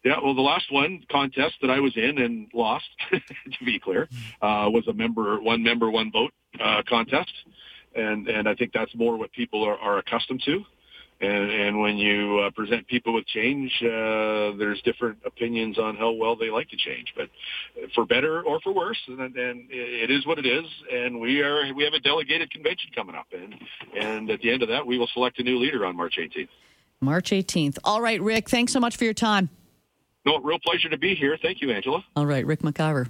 Yeah, 0.06 0.20
well, 0.22 0.36
the 0.36 0.40
last 0.40 0.70
one 0.70 1.04
contest 1.10 1.56
that 1.62 1.70
I 1.70 1.80
was 1.80 1.96
in 1.96 2.18
and 2.18 2.46
lost, 2.54 2.84
to 3.10 3.64
be 3.64 3.80
clear, 3.80 4.08
uh, 4.40 4.70
was 4.70 4.86
a 4.86 4.92
member 4.92 5.40
one 5.40 5.64
member 5.64 5.90
one 5.90 6.12
vote 6.12 6.32
uh, 6.62 6.82
contest, 6.88 7.32
and 7.96 8.28
and 8.28 8.48
I 8.48 8.54
think 8.54 8.72
that's 8.72 8.94
more 8.94 9.16
what 9.16 9.32
people 9.32 9.64
are, 9.64 9.76
are 9.76 9.98
accustomed 9.98 10.42
to. 10.44 10.64
And, 11.20 11.50
and 11.50 11.80
when 11.80 11.96
you 11.96 12.38
uh, 12.38 12.50
present 12.50 12.86
people 12.86 13.14
with 13.14 13.26
change, 13.26 13.72
uh, 13.82 14.54
there's 14.58 14.80
different 14.84 15.18
opinions 15.24 15.76
on 15.76 15.96
how 15.96 16.12
well 16.12 16.36
they 16.36 16.50
like 16.50 16.68
to 16.68 16.76
change, 16.76 17.12
but 17.16 17.28
for 17.94 18.04
better 18.04 18.42
or 18.42 18.60
for 18.60 18.72
worse, 18.72 19.00
and, 19.08 19.18
and 19.20 19.66
it 19.70 20.10
is 20.12 20.24
what 20.24 20.38
it 20.38 20.46
is. 20.46 20.66
And 20.92 21.18
we 21.18 21.40
are 21.40 21.74
we 21.74 21.82
have 21.82 21.94
a 21.94 22.00
delegated 22.00 22.52
convention 22.52 22.90
coming 22.94 23.16
up, 23.16 23.26
and 23.32 23.56
and 23.98 24.30
at 24.30 24.40
the 24.40 24.52
end 24.52 24.62
of 24.62 24.68
that, 24.68 24.86
we 24.86 24.98
will 24.98 25.08
select 25.12 25.40
a 25.40 25.42
new 25.42 25.58
leader 25.58 25.84
on 25.84 25.96
March 25.96 26.14
18th. 26.16 26.48
March 27.00 27.30
18th. 27.30 27.78
All 27.82 28.00
right, 28.00 28.22
Ric. 28.22 28.48
Thanks 28.48 28.72
so 28.72 28.78
much 28.78 28.96
for 28.96 29.02
your 29.02 29.12
time. 29.12 29.50
No, 30.26 30.38
real 30.40 30.58
pleasure 30.58 30.88
to 30.88 30.98
be 30.98 31.14
here. 31.14 31.38
Thank 31.40 31.60
you, 31.60 31.70
Angela. 31.70 32.04
All 32.16 32.26
right, 32.26 32.44
Ric 32.44 32.60
McIver. 32.60 33.08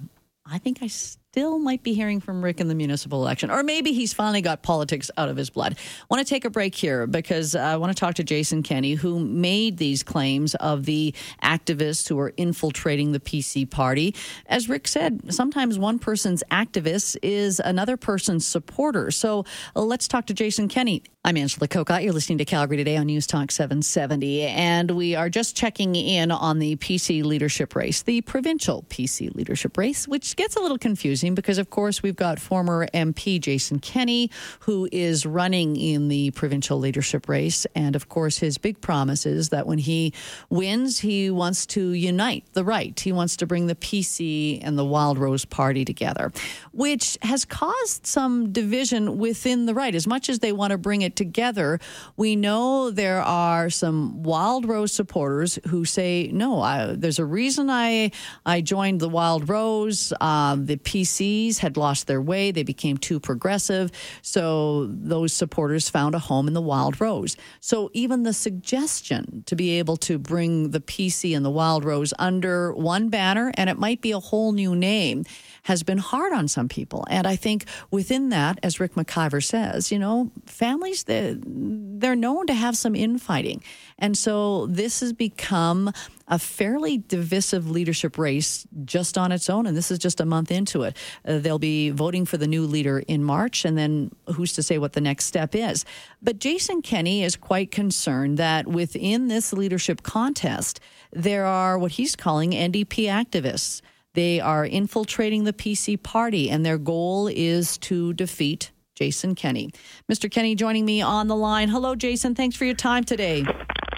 I 0.49 0.59
think 0.59 0.77
I 0.81 0.87
still 0.87 1.59
might 1.59 1.83
be 1.83 1.93
hearing 1.93 2.21
from 2.21 2.43
Ric 2.43 2.61
in 2.61 2.67
the 2.69 2.75
municipal 2.75 3.21
election, 3.21 3.51
or 3.51 3.63
maybe 3.63 3.91
he's 3.91 4.13
finally 4.13 4.41
got 4.41 4.63
politics 4.63 5.11
out 5.17 5.27
of 5.27 5.35
his 5.35 5.49
blood. 5.49 5.73
I 5.77 6.05
want 6.09 6.25
to 6.25 6.29
take 6.29 6.45
a 6.45 6.49
break 6.49 6.73
here 6.73 7.05
because 7.05 7.53
I 7.53 7.75
want 7.75 7.95
to 7.95 7.99
talk 7.99 8.15
to 8.15 8.23
Jason 8.23 8.63
Kenney, 8.63 8.93
who 8.93 9.19
made 9.19 9.77
these 9.77 10.03
claims 10.03 10.55
of 10.55 10.85
the 10.85 11.13
activists 11.43 12.07
who 12.07 12.17
are 12.19 12.33
infiltrating 12.37 13.11
the 13.11 13.19
PC 13.19 13.69
party. 13.69 14.15
As 14.45 14.69
Ric 14.69 14.87
said, 14.87 15.33
sometimes 15.33 15.77
one 15.77 15.99
person's 15.99 16.43
activist 16.49 17.17
is 17.21 17.59
another 17.59 17.97
person's 17.97 18.47
supporter. 18.47 19.11
So 19.11 19.43
uh, 19.75 19.81
let's 19.81 20.07
talk 20.07 20.27
to 20.27 20.33
Jason 20.33 20.69
Kenney. 20.69 21.03
I'm 21.27 21.35
Angela 21.35 21.67
Kokott. 21.67 22.05
You're 22.05 22.13
listening 22.13 22.37
to 22.37 22.45
Calgary 22.45 22.77
Today 22.77 22.95
on 22.95 23.07
News 23.07 23.27
Talk 23.27 23.51
770, 23.51 24.43
and 24.43 24.91
we 24.91 25.13
are 25.13 25.27
just 25.27 25.57
checking 25.57 25.93
in 25.93 26.31
on 26.31 26.59
the 26.59 26.77
PC 26.77 27.21
leadership 27.21 27.75
race, 27.75 28.01
the 28.01 28.21
provincial 28.21 28.85
PC 28.87 29.35
leadership 29.35 29.77
race, 29.77 30.07
which 30.07 30.37
gets 30.37 30.55
a 30.55 30.61
little 30.61 30.77
confusing 30.77 31.35
because, 31.35 31.57
of 31.57 31.69
course, 31.69 32.01
we've 32.01 32.15
got 32.15 32.39
former 32.39 32.87
MP 32.93 33.41
Jason 33.41 33.79
Kenney, 33.79 34.31
who 34.61 34.87
is 34.89 35.25
running 35.25 35.75
in 35.75 36.07
the 36.07 36.31
provincial 36.31 36.79
leadership 36.79 37.27
race. 37.27 37.67
And, 37.75 37.97
of 37.97 38.07
course, 38.07 38.37
his 38.37 38.57
big 38.57 38.79
promise 38.79 39.25
is 39.25 39.49
that 39.49 39.67
when 39.67 39.79
he 39.79 40.13
wins, 40.49 40.99
he 40.99 41.29
wants 41.29 41.65
to 41.65 41.89
unite 41.89 42.45
the 42.53 42.63
right. 42.63 42.97
He 42.97 43.11
wants 43.11 43.35
to 43.35 43.45
bring 43.45 43.67
the 43.67 43.75
PC 43.75 44.61
and 44.63 44.79
the 44.79 44.85
Wild 44.85 45.17
Rose 45.17 45.43
Party 45.43 45.83
together, 45.83 46.31
which 46.71 47.17
has 47.21 47.43
caused 47.43 48.07
some 48.07 48.53
division 48.53 49.17
within 49.17 49.65
the 49.65 49.73
right. 49.73 49.93
As 49.93 50.07
much 50.07 50.29
as 50.29 50.39
they 50.39 50.53
want 50.53 50.71
to 50.71 50.77
bring 50.77 51.01
it 51.01 51.16
together, 51.17 51.79
we 52.15 52.35
know 52.35 52.91
there 52.91 53.21
are 53.21 53.69
some 53.69 54.23
Wild 54.23 54.65
Rose 54.65 54.93
supporters 54.93 55.59
who 55.67 55.83
say, 55.83 56.29
no, 56.31 56.61
I, 56.61 56.95
there's 56.95 57.19
a 57.19 57.25
reason 57.25 57.69
I, 57.69 58.11
I 58.45 58.61
joined 58.61 59.01
the 59.01 59.09
Wild 59.09 59.49
Rose. 59.49 60.13
Uh, 60.21 60.55
the 60.55 60.77
PCs 60.77 61.57
had 61.57 61.75
lost 61.75 62.07
their 62.07 62.21
way. 62.21 62.51
They 62.51 62.63
became 62.63 62.97
too 62.97 63.19
progressive. 63.19 63.91
So 64.21 64.85
those 64.85 65.33
supporters 65.33 65.89
found 65.89 66.15
a 66.15 66.19
home 66.19 66.47
in 66.47 66.53
the 66.53 66.61
Wild 66.61 67.01
Rose. 67.01 67.35
So 67.59 67.89
even 67.93 68.23
the 68.23 68.33
suggestion 68.33 69.43
to 69.47 69.55
be 69.55 69.79
able 69.79 69.97
to 69.97 70.17
bring 70.17 70.71
the 70.71 70.79
PC 70.79 71.35
and 71.35 71.43
the 71.43 71.49
Wild 71.49 71.83
Rose 71.83 72.13
under 72.19 72.73
one 72.73 73.09
banner, 73.09 73.51
and 73.55 73.69
it 73.69 73.77
might 73.77 74.01
be 74.01 74.11
a 74.11 74.19
whole 74.19 74.51
new 74.51 74.75
name, 74.75 75.25
has 75.67 75.83
been 75.83 75.97
hard 75.97 76.31
on 76.31 76.47
some 76.47 76.69
people. 76.69 77.03
And 77.09 77.27
I 77.27 77.35
think 77.35 77.65
within 77.91 78.29
that, 78.29 78.57
as 78.63 78.79
Ric 78.79 78.93
McIver 78.93 79.43
says, 79.43 79.91
you 79.91 79.99
know, 79.99 80.31
families, 80.45 81.03
they're, 81.03 81.35
they're 81.37 82.15
known 82.15 82.47
to 82.47 82.53
have 82.53 82.77
some 82.77 82.95
infighting. 82.95 83.61
And 83.99 84.17
so 84.17 84.67
this 84.67 85.01
has 85.01 85.11
become 85.11 85.91
a 86.29 86.39
fairly 86.39 86.99
divisive 86.99 87.69
leadership 87.69 88.17
race 88.17 88.65
just 88.85 89.17
on 89.17 89.33
its 89.33 89.49
own. 89.49 89.67
And 89.67 89.75
this 89.75 89.91
is 89.91 89.99
just 89.99 90.21
a 90.21 90.25
month 90.25 90.51
into 90.51 90.83
it. 90.83 90.95
Uh, 91.25 91.39
they'll 91.39 91.59
be 91.59 91.89
voting 91.89 92.25
for 92.25 92.37
the 92.37 92.47
new 92.47 92.65
leader 92.65 92.99
in 92.99 93.21
March. 93.21 93.65
And 93.65 93.77
then 93.77 94.11
who's 94.35 94.53
to 94.53 94.63
say 94.63 94.77
what 94.77 94.93
the 94.93 95.01
next 95.01 95.25
step 95.25 95.53
is? 95.53 95.83
But 96.21 96.39
Jason 96.39 96.81
Kenney 96.81 97.25
is 97.25 97.35
quite 97.35 97.71
concerned 97.71 98.37
that 98.37 98.67
within 98.67 99.27
this 99.27 99.51
leadership 99.51 100.01
contest, 100.03 100.79
there 101.11 101.45
are 101.45 101.77
what 101.77 101.91
he's 101.91 102.15
calling 102.15 102.51
NDP 102.51 103.07
activists 103.09 103.81
they 104.17 104.39
are 104.39 104.65
infiltrating 104.65 105.43
the 105.43 105.53
PC 105.53 106.01
party, 106.01 106.49
and 106.49 106.65
their 106.65 106.79
goal 106.79 107.27
is 107.27 107.77
to 107.77 108.13
defeat 108.13 108.71
Jason 108.95 109.35
Kenney. 109.35 109.69
Mr. 110.11 110.29
Kenney 110.29 110.55
joining 110.55 110.85
me 110.85 111.03
on 111.03 111.27
the 111.27 111.35
line. 111.35 111.69
Hello, 111.69 111.93
Jason. 111.93 112.33
Thanks 112.33 112.55
for 112.55 112.65
your 112.65 112.73
time 112.73 113.03
today. 113.03 113.45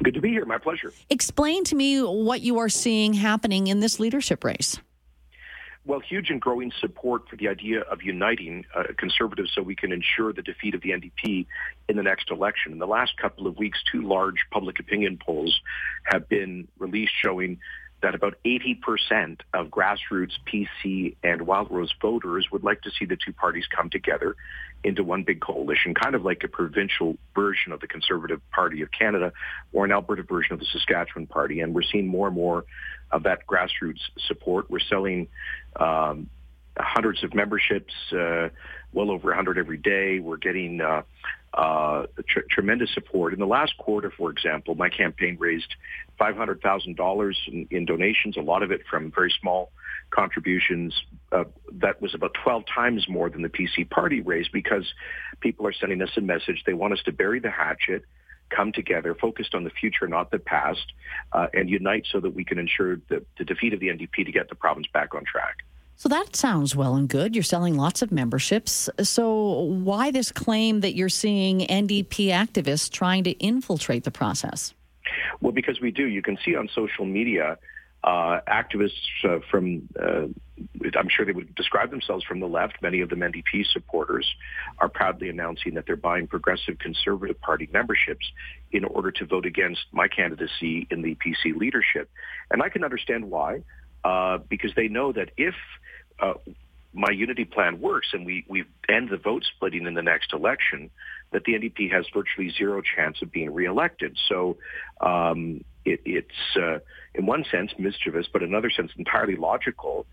Good 0.03 0.13
to 0.15 0.19
be 0.19 0.27
here. 0.27 0.43
My 0.43 0.57
pleasure. 0.57 0.91
Explain 1.09 1.63
to 1.63 1.75
me 1.75 2.01
what 2.01 2.41
you 2.41 2.59
are 2.59 2.67
seeing 2.67 3.13
happening 3.13 3.67
in 3.67 3.79
this 3.79 3.97
leadership 3.97 4.43
race. 4.43 4.77
Well, 5.85 6.01
huge 6.01 6.29
and 6.29 6.41
growing 6.41 6.73
support 6.81 7.29
for 7.29 7.37
the 7.37 7.47
idea 7.47 7.81
of 7.83 8.03
uniting 8.03 8.65
uh, 8.75 8.83
conservatives 8.97 9.51
so 9.55 9.61
we 9.61 9.77
can 9.77 9.93
ensure 9.93 10.33
the 10.33 10.41
defeat 10.41 10.75
of 10.75 10.81
the 10.81 10.89
NDP 10.89 11.47
in 11.87 11.95
the 11.95 12.03
next 12.03 12.29
election. 12.29 12.73
In 12.73 12.79
the 12.79 12.87
last 12.87 13.15
couple 13.15 13.47
of 13.47 13.57
weeks, 13.57 13.79
two 13.89 14.01
large 14.01 14.45
public 14.51 14.81
opinion 14.81 15.17
polls 15.17 15.61
have 16.03 16.27
been 16.27 16.67
released 16.77 17.13
showing 17.23 17.59
that 18.01 18.15
about 18.15 18.35
80% 18.45 19.39
of 19.53 19.67
grassroots 19.67 20.33
PC 20.47 21.15
and 21.23 21.41
Wildrose 21.41 21.93
voters 22.01 22.47
would 22.51 22.63
like 22.63 22.81
to 22.83 22.91
see 22.91 23.05
the 23.05 23.17
two 23.17 23.33
parties 23.33 23.65
come 23.67 23.89
together 23.89 24.35
into 24.83 25.03
one 25.03 25.23
big 25.23 25.41
coalition, 25.41 25.93
kind 25.93 26.15
of 26.15 26.23
like 26.23 26.43
a 26.43 26.47
provincial 26.47 27.17
version 27.35 27.71
of 27.73 27.81
the 27.81 27.87
Conservative 27.87 28.41
Party 28.51 28.81
of 28.81 28.89
Canada 28.91 29.33
or 29.73 29.83
an 29.83 29.91
Alberta 29.91 30.23
version 30.23 30.53
of 30.53 30.59
the 30.59 30.65
Saskatchewan 30.71 31.27
Party. 31.27 31.59
And 31.59 31.73
we're 31.73 31.83
seeing 31.83 32.07
more 32.07 32.27
and 32.27 32.35
more 32.35 32.65
of 33.11 33.23
that 33.23 33.45
grassroots 33.45 34.01
support. 34.27 34.69
We're 34.69 34.79
selling 34.79 35.27
um, 35.75 36.29
hundreds 36.77 37.23
of 37.23 37.33
memberships, 37.33 37.93
uh, 38.13 38.49
well 38.93 39.11
over 39.11 39.27
100 39.27 39.57
every 39.57 39.77
day. 39.77 40.19
We're 40.19 40.37
getting 40.37 40.81
uh, 40.81 41.03
uh, 41.53 42.05
tr- 42.27 42.41
tremendous 42.49 42.93
support. 42.93 43.33
In 43.33 43.39
the 43.39 43.47
last 43.47 43.77
quarter, 43.77 44.11
for 44.15 44.29
example, 44.29 44.75
my 44.75 44.89
campaign 44.89 45.37
raised 45.39 45.75
$500,000 46.19 47.35
in, 47.47 47.67
in 47.71 47.85
donations, 47.85 48.37
a 48.37 48.41
lot 48.41 48.63
of 48.63 48.71
it 48.71 48.81
from 48.89 49.11
very 49.11 49.33
small 49.39 49.71
contributions. 50.11 50.93
Uh, 51.31 51.45
that 51.73 52.01
was 52.01 52.13
about 52.13 52.35
12 52.43 52.63
times 52.73 53.07
more 53.07 53.29
than 53.29 53.41
the 53.41 53.49
PC 53.49 53.89
party 53.89 54.21
raised 54.21 54.51
because 54.51 54.93
people 55.39 55.67
are 55.67 55.73
sending 55.73 56.01
us 56.01 56.09
a 56.17 56.21
message. 56.21 56.63
They 56.65 56.73
want 56.73 56.93
us 56.93 56.99
to 57.05 57.11
bury 57.11 57.39
the 57.39 57.51
hatchet, 57.51 58.03
come 58.49 58.71
together, 58.71 59.15
focused 59.15 59.53
on 59.53 59.63
the 59.63 59.69
future, 59.69 60.07
not 60.07 60.31
the 60.31 60.39
past, 60.39 60.93
uh, 61.33 61.47
and 61.53 61.69
unite 61.69 62.07
so 62.11 62.19
that 62.19 62.31
we 62.31 62.43
can 62.43 62.57
ensure 62.57 62.97
the, 63.09 63.23
the 63.37 63.45
defeat 63.45 63.73
of 63.73 63.79
the 63.79 63.87
NDP 63.87 64.25
to 64.25 64.31
get 64.31 64.49
the 64.49 64.55
province 64.55 64.87
back 64.91 65.13
on 65.13 65.23
track. 65.23 65.63
So 65.99 66.07
that 66.07 66.33
sounds 66.33 66.77
well 66.77 66.95
and 66.95 67.09
good. 67.09 67.35
You're 67.35 67.43
selling 67.43 67.75
lots 67.75 68.01
of 68.01 68.09
memberships. 68.09 68.89
So 69.03 69.63
why 69.63 70.11
this 70.11 70.31
claim 70.31 70.79
that 70.79 70.95
you're 70.95 71.09
seeing 71.09 71.59
NDP 71.59 72.27
activists 72.27 72.89
trying 72.89 73.25
to 73.25 73.31
infiltrate 73.31 74.05
the 74.05 74.11
process? 74.11 74.73
Well, 75.41 75.51
because 75.51 75.81
we 75.81 75.91
do. 75.91 76.05
You 76.05 76.21
can 76.21 76.37
see 76.45 76.55
on 76.55 76.69
social 76.73 77.03
media 77.03 77.57
uh, 78.05 78.39
activists 78.47 78.93
uh, 79.25 79.39
from, 79.51 79.89
uh, 80.01 80.27
I'm 80.97 81.09
sure 81.09 81.25
they 81.25 81.33
would 81.33 81.53
describe 81.55 81.89
themselves 81.89 82.23
from 82.23 82.39
the 82.39 82.47
left, 82.47 82.81
many 82.81 83.01
of 83.01 83.09
them 83.09 83.19
NDP 83.19 83.65
supporters, 83.69 84.33
are 84.77 84.87
proudly 84.87 85.27
announcing 85.27 85.73
that 85.73 85.85
they're 85.85 85.97
buying 85.97 86.27
Progressive 86.27 86.79
Conservative 86.79 87.41
Party 87.41 87.67
memberships 87.73 88.25
in 88.71 88.85
order 88.85 89.11
to 89.11 89.25
vote 89.25 89.45
against 89.45 89.81
my 89.91 90.07
candidacy 90.07 90.87
in 90.89 91.01
the 91.01 91.15
PC 91.15 91.57
leadership. 91.57 92.09
And 92.51 92.63
I 92.63 92.69
can 92.69 92.85
understand 92.85 93.29
why, 93.29 93.63
uh, 94.05 94.37
because 94.47 94.71
they 94.77 94.87
know 94.87 95.11
that 95.11 95.31
if 95.35 95.55
uh, 96.21 96.33
my 96.93 97.11
unity 97.11 97.45
plan 97.45 97.79
works 97.79 98.09
and 98.13 98.25
we, 98.25 98.45
we 98.47 98.65
end 98.87 99.09
the 99.09 99.17
vote 99.17 99.45
splitting 99.55 99.85
in 99.85 99.93
the 99.93 100.01
next 100.01 100.33
election, 100.33 100.89
that 101.31 101.43
the 101.43 101.53
NDP 101.53 101.91
has 101.91 102.05
virtually 102.13 102.49
zero 102.49 102.81
chance 102.81 103.21
of 103.21 103.31
being 103.31 103.53
reelected. 103.53 104.17
So 104.27 104.57
um, 104.99 105.63
it, 105.85 106.01
it's, 106.03 106.57
uh, 106.59 106.79
in 107.13 107.25
one 107.25 107.45
sense, 107.51 107.71
mischievous, 107.77 108.27
but 108.31 108.41
in 108.41 108.49
another 108.49 108.71
sense, 108.71 108.91
entirely 108.97 109.35
logical 109.35 110.07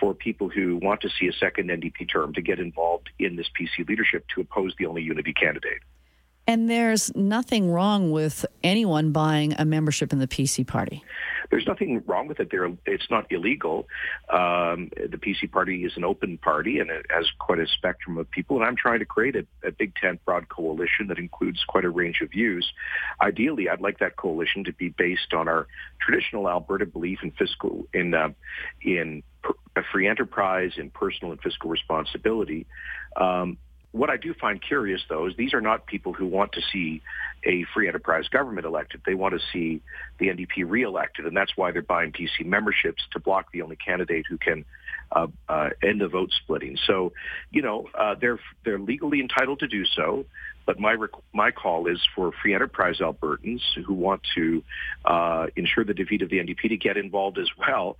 for 0.00 0.14
people 0.14 0.48
who 0.48 0.78
want 0.78 1.02
to 1.02 1.10
see 1.10 1.26
a 1.28 1.32
second 1.32 1.68
NDP 1.68 2.10
term 2.10 2.32
to 2.34 2.40
get 2.40 2.58
involved 2.58 3.10
in 3.18 3.36
this 3.36 3.48
PC 3.48 3.86
leadership 3.86 4.24
to 4.34 4.40
oppose 4.40 4.72
the 4.78 4.86
only 4.86 5.02
unity 5.02 5.34
candidate. 5.34 5.82
And 6.46 6.68
there's 6.68 7.14
nothing 7.14 7.70
wrong 7.70 8.10
with 8.10 8.44
anyone 8.64 9.12
buying 9.12 9.54
a 9.58 9.64
membership 9.64 10.12
in 10.12 10.18
the 10.18 10.26
PC 10.26 10.66
party. 10.66 11.04
There's 11.52 11.66
nothing 11.66 12.02
wrong 12.06 12.28
with 12.28 12.40
it. 12.40 12.50
There, 12.50 12.66
it's 12.86 13.10
not 13.10 13.30
illegal. 13.30 13.86
Um, 14.30 14.90
the 14.96 15.18
PC 15.18 15.52
party 15.52 15.84
is 15.84 15.92
an 15.96 16.02
open 16.02 16.38
party 16.38 16.78
and 16.78 16.90
it 16.90 17.04
has 17.10 17.26
quite 17.38 17.58
a 17.58 17.66
spectrum 17.66 18.16
of 18.16 18.30
people. 18.30 18.56
And 18.56 18.64
I'm 18.64 18.74
trying 18.74 19.00
to 19.00 19.04
create 19.04 19.36
a, 19.36 19.46
a 19.62 19.70
big 19.70 19.94
tent 19.96 20.24
broad 20.24 20.48
coalition 20.48 21.08
that 21.08 21.18
includes 21.18 21.62
quite 21.68 21.84
a 21.84 21.90
range 21.90 22.22
of 22.22 22.30
views. 22.30 22.72
Ideally, 23.20 23.68
I'd 23.68 23.82
like 23.82 23.98
that 23.98 24.16
coalition 24.16 24.64
to 24.64 24.72
be 24.72 24.88
based 24.88 25.34
on 25.34 25.46
our 25.46 25.66
traditional 26.00 26.48
Alberta 26.48 26.86
belief 26.86 27.18
in 27.22 27.32
fiscal 27.32 27.86
in 27.92 28.14
uh, 28.14 28.30
in 28.80 29.22
a 29.76 29.82
free 29.92 30.08
enterprise, 30.08 30.72
in 30.78 30.88
personal 30.88 31.32
and 31.32 31.40
fiscal 31.42 31.68
responsibility. 31.68 32.66
Um, 33.14 33.58
what 33.92 34.10
I 34.10 34.16
do 34.16 34.34
find 34.34 34.60
curious, 34.60 35.02
though, 35.08 35.26
is 35.26 35.36
these 35.36 35.54
are 35.54 35.60
not 35.60 35.86
people 35.86 36.12
who 36.12 36.26
want 36.26 36.52
to 36.52 36.62
see 36.72 37.02
a 37.44 37.64
free 37.74 37.88
enterprise 37.88 38.28
government 38.28 38.66
elected. 38.66 39.02
They 39.04 39.14
want 39.14 39.34
to 39.34 39.40
see 39.52 39.82
the 40.18 40.28
NDP 40.28 40.64
reelected, 40.66 41.26
and 41.26 41.36
that's 41.36 41.56
why 41.56 41.72
they're 41.72 41.82
buying 41.82 42.12
PC 42.12 42.46
memberships 42.46 43.02
to 43.12 43.20
block 43.20 43.52
the 43.52 43.62
only 43.62 43.76
candidate 43.76 44.24
who 44.28 44.38
can 44.38 44.64
uh, 45.12 45.26
uh, 45.48 45.70
end 45.82 46.00
the 46.00 46.08
vote 46.08 46.30
splitting. 46.42 46.78
So, 46.86 47.12
you 47.50 47.60
know, 47.60 47.86
uh, 47.94 48.14
they're 48.18 48.40
they're 48.64 48.78
legally 48.78 49.20
entitled 49.20 49.60
to 49.60 49.68
do 49.68 49.84
so. 49.84 50.24
But 50.66 50.78
my 50.78 50.92
rec- 50.92 51.10
my 51.32 51.50
call 51.50 51.86
is 51.86 52.00
for 52.14 52.32
free 52.42 52.54
enterprise 52.54 52.98
Albertans 52.98 53.62
who 53.86 53.94
want 53.94 54.22
to 54.34 54.62
uh, 55.04 55.46
ensure 55.56 55.84
the 55.84 55.94
defeat 55.94 56.22
of 56.22 56.30
the 56.30 56.38
NDP 56.38 56.68
to 56.68 56.76
get 56.76 56.96
involved 56.96 57.38
as 57.38 57.48
well, 57.58 57.96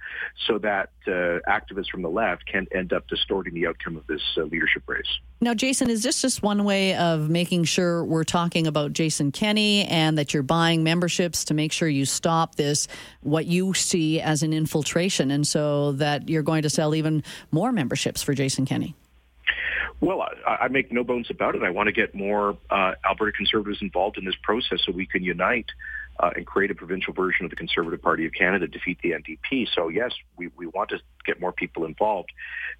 so 0.46 0.58
that 0.58 0.90
uh, 1.06 1.40
activists 1.48 1.88
from 1.88 2.02
the 2.02 2.10
left 2.10 2.46
can 2.46 2.66
end 2.74 2.92
up 2.92 3.08
distorting 3.08 3.54
the 3.54 3.66
outcome 3.66 3.96
of 3.96 4.06
this 4.06 4.22
uh, 4.36 4.42
leadership 4.42 4.82
race. 4.86 5.18
Now, 5.40 5.54
Jason, 5.54 5.90
is 5.90 6.02
this 6.02 6.22
just 6.22 6.42
one 6.42 6.64
way 6.64 6.94
of 6.94 7.28
making 7.28 7.64
sure 7.64 8.04
we're 8.04 8.24
talking 8.24 8.66
about 8.66 8.92
Jason 8.92 9.32
Kenney 9.32 9.84
and 9.86 10.16
that 10.18 10.32
you're 10.32 10.44
buying 10.44 10.84
memberships 10.84 11.44
to 11.46 11.54
make 11.54 11.72
sure 11.72 11.88
you 11.88 12.04
stop 12.04 12.54
this 12.54 12.86
what 13.22 13.46
you 13.46 13.74
see 13.74 14.20
as 14.20 14.42
an 14.42 14.52
infiltration, 14.52 15.30
and 15.30 15.46
so 15.46 15.92
that 15.92 16.28
you're 16.28 16.42
going 16.42 16.62
to 16.62 16.70
sell 16.70 16.94
even 16.94 17.24
more 17.50 17.72
memberships 17.72 18.22
for 18.22 18.34
Jason 18.34 18.66
Kenney? 18.66 18.94
Well, 20.02 20.20
I, 20.20 20.64
I 20.64 20.68
make 20.68 20.90
no 20.90 21.04
bones 21.04 21.28
about 21.30 21.54
it. 21.54 21.62
I 21.62 21.70
want 21.70 21.86
to 21.86 21.92
get 21.92 22.12
more 22.12 22.58
uh, 22.68 22.94
Alberta 23.08 23.30
Conservatives 23.30 23.80
involved 23.80 24.18
in 24.18 24.24
this 24.24 24.34
process 24.42 24.80
so 24.84 24.90
we 24.90 25.06
can 25.06 25.22
unite 25.22 25.66
uh, 26.18 26.30
and 26.34 26.44
create 26.44 26.72
a 26.72 26.74
provincial 26.74 27.14
version 27.14 27.44
of 27.44 27.50
the 27.50 27.56
Conservative 27.56 28.02
Party 28.02 28.26
of 28.26 28.32
Canada, 28.32 28.66
defeat 28.66 28.98
the 29.00 29.12
NDP. 29.12 29.68
So 29.72 29.88
yes, 29.88 30.10
we, 30.36 30.50
we 30.56 30.66
want 30.66 30.90
to 30.90 30.98
get 31.24 31.40
more 31.40 31.52
people 31.52 31.84
involved, 31.84 32.30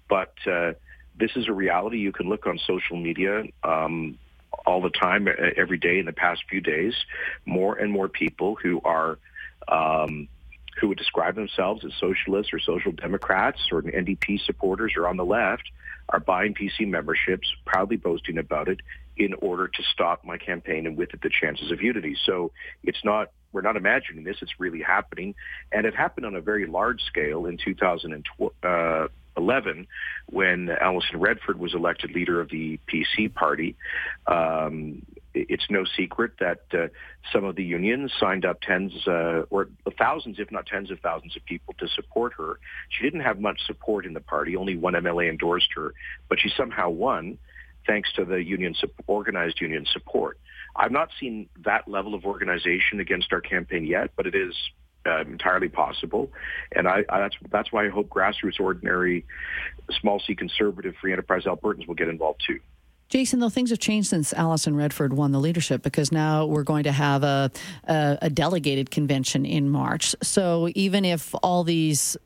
but 0.09 0.33
uh, 0.45 0.73
this 1.17 1.31
is 1.37 1.47
a 1.47 1.53
reality. 1.53 1.97
You 1.99 2.11
can 2.11 2.27
look 2.27 2.45
on 2.45 2.59
social 2.67 2.97
media 2.97 3.45
um, 3.63 4.19
all 4.65 4.81
the 4.81 4.89
time, 4.89 5.29
every 5.55 5.77
day 5.77 5.99
in 5.99 6.05
the 6.05 6.11
past 6.11 6.43
few 6.49 6.59
days. 6.59 6.93
More 7.45 7.77
and 7.77 7.89
more 7.89 8.09
people 8.09 8.57
who 8.61 8.81
are 8.83 9.17
um, 9.69 10.27
who 10.81 10.89
would 10.89 10.97
describe 10.97 11.35
themselves 11.35 11.85
as 11.85 11.93
socialists 12.01 12.51
or 12.51 12.59
social 12.59 12.91
democrats 12.91 13.61
or 13.71 13.81
NDP 13.81 14.43
supporters 14.43 14.93
or 14.97 15.07
on 15.07 15.15
the 15.15 15.23
left 15.23 15.63
are 16.09 16.19
buying 16.19 16.53
PC 16.53 16.87
memberships, 16.87 17.51
proudly 17.65 17.97
boasting 17.97 18.37
about 18.37 18.67
it, 18.67 18.81
in 19.17 19.33
order 19.35 19.67
to 19.67 19.83
stop 19.91 20.25
my 20.25 20.37
campaign 20.37 20.87
and 20.87 20.97
with 20.97 21.13
it 21.13 21.21
the 21.21 21.29
chances 21.29 21.71
of 21.71 21.81
unity. 21.81 22.17
So 22.25 22.51
it's 22.83 23.03
not 23.03 23.31
we're 23.51 23.61
not 23.61 23.77
imagining 23.77 24.23
this; 24.23 24.37
it's 24.41 24.59
really 24.59 24.81
happening, 24.81 25.35
and 25.71 25.85
it 25.85 25.95
happened 25.95 26.25
on 26.25 26.35
a 26.35 26.41
very 26.41 26.65
large 26.65 27.03
scale 27.03 27.45
in 27.45 27.59
2011 27.63 29.87
when 30.29 30.69
Alison 30.69 31.19
Redford 31.19 31.59
was 31.59 31.75
elected 31.75 32.11
leader 32.11 32.41
of 32.41 32.49
the 32.49 32.79
PC 32.91 33.31
party. 33.33 33.75
Um, 34.25 35.03
it's 35.33 35.65
no 35.69 35.83
secret 35.97 36.33
that 36.39 36.61
uh, 36.73 36.87
some 37.31 37.43
of 37.43 37.55
the 37.55 37.63
unions 37.63 38.11
signed 38.19 38.45
up 38.45 38.61
tens 38.61 39.07
uh, 39.07 39.43
or 39.49 39.69
thousands, 39.97 40.37
if 40.39 40.51
not 40.51 40.65
tens 40.65 40.91
of 40.91 40.99
thousands 40.99 41.35
of 41.35 41.43
people 41.45 41.73
to 41.79 41.87
support 41.87 42.33
her. 42.37 42.59
She 42.89 43.03
didn't 43.03 43.21
have 43.21 43.39
much 43.39 43.65
support 43.65 44.05
in 44.05 44.13
the 44.13 44.21
party. 44.21 44.55
Only 44.55 44.77
one 44.77 44.93
MLA 44.93 45.29
endorsed 45.29 45.69
her, 45.75 45.93
but 46.29 46.39
she 46.39 46.49
somehow 46.55 46.89
won 46.89 47.37
thanks 47.85 48.11
to 48.13 48.25
the 48.25 48.43
union 48.43 48.75
organized 49.07 49.59
union 49.59 49.85
support. 49.91 50.39
I've 50.75 50.91
not 50.91 51.09
seen 51.19 51.49
that 51.65 51.87
level 51.87 52.15
of 52.15 52.25
organization 52.25 52.99
against 52.99 53.31
our 53.33 53.41
campaign 53.41 53.85
yet, 53.85 54.11
but 54.15 54.25
it 54.25 54.35
is 54.35 54.55
uh, 55.05 55.21
entirely 55.21 55.69
possible. 55.69 56.31
And 56.75 56.87
I, 56.87 57.03
I, 57.09 57.19
that's 57.19 57.35
that's 57.51 57.71
why 57.71 57.85
I 57.85 57.89
hope 57.89 58.09
grassroots, 58.09 58.59
ordinary, 58.59 59.25
small 59.99 60.21
C 60.25 60.35
conservative 60.35 60.95
free 61.01 61.11
enterprise 61.11 61.43
Albertans 61.43 61.87
will 61.87 61.95
get 61.95 62.07
involved 62.07 62.41
too. 62.45 62.59
Jason, 63.13 63.39
though 63.39 63.47
things 63.47 63.69
have 63.69 63.77
changed 63.77 64.09
since 64.09 64.33
Alison 64.33 64.75
Redford 64.75 65.13
won 65.13 65.31
the 65.31 65.39
leadership 65.39 65.83
because 65.83 66.11
now 66.11 66.47
we're 66.47 66.63
going 66.63 66.85
to 66.85 66.91
have 66.91 67.21
a, 67.21 67.51
a, 67.83 68.17
a 68.23 68.29
delegated 68.31 68.89
convention 68.89 69.45
in 69.45 69.69
March. 69.69 70.15
So 70.23 70.67
even 70.73 71.05
if 71.05 71.35
all 71.43 71.63
these 71.63 72.17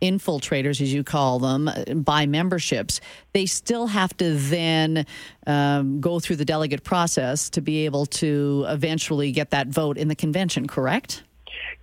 infiltrators, 0.00 0.80
as 0.80 0.90
you 0.90 1.04
call 1.04 1.38
them, 1.38 1.68
buy 1.96 2.24
memberships, 2.24 3.02
they 3.34 3.44
still 3.44 3.88
have 3.88 4.16
to 4.16 4.32
then 4.38 5.04
um, 5.46 6.00
go 6.00 6.18
through 6.18 6.36
the 6.36 6.46
delegate 6.46 6.82
process 6.82 7.50
to 7.50 7.60
be 7.60 7.84
able 7.84 8.06
to 8.06 8.64
eventually 8.68 9.32
get 9.32 9.50
that 9.50 9.66
vote 9.68 9.98
in 9.98 10.08
the 10.08 10.16
convention, 10.16 10.66
correct? 10.66 11.24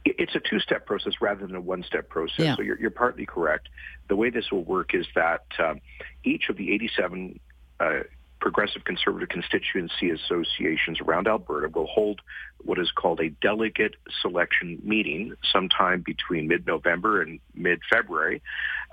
It's 0.05 0.33
a 0.33 0.39
two-step 0.39 0.87
process 0.87 1.13
rather 1.21 1.45
than 1.45 1.55
a 1.55 1.61
one-step 1.61 2.09
process. 2.09 2.39
Yeah. 2.39 2.55
So 2.55 2.63
you're, 2.63 2.79
you're, 2.79 2.89
partly 2.89 3.27
correct. 3.27 3.69
The 4.07 4.15
way 4.15 4.31
this 4.31 4.51
will 4.51 4.63
work 4.63 4.95
is 4.95 5.05
that 5.13 5.45
um, 5.59 5.81
each 6.23 6.49
of 6.49 6.57
the 6.57 6.73
87 6.73 7.39
uh, 7.79 7.99
progressive 8.43 8.83
conservative 8.83 9.29
constituency 9.29 10.09
associations 10.09 10.99
around 10.99 11.29
Alberta 11.29 11.69
will 11.69 11.87
hold 11.87 12.19
what 12.57 12.77
is 12.77 12.91
called 12.91 13.21
a 13.21 13.29
delegate 13.29 13.95
selection 14.21 14.81
meeting 14.83 15.33
sometime 15.49 16.03
between 16.05 16.49
mid-November 16.49 17.21
and 17.21 17.39
mid-February, 17.55 18.41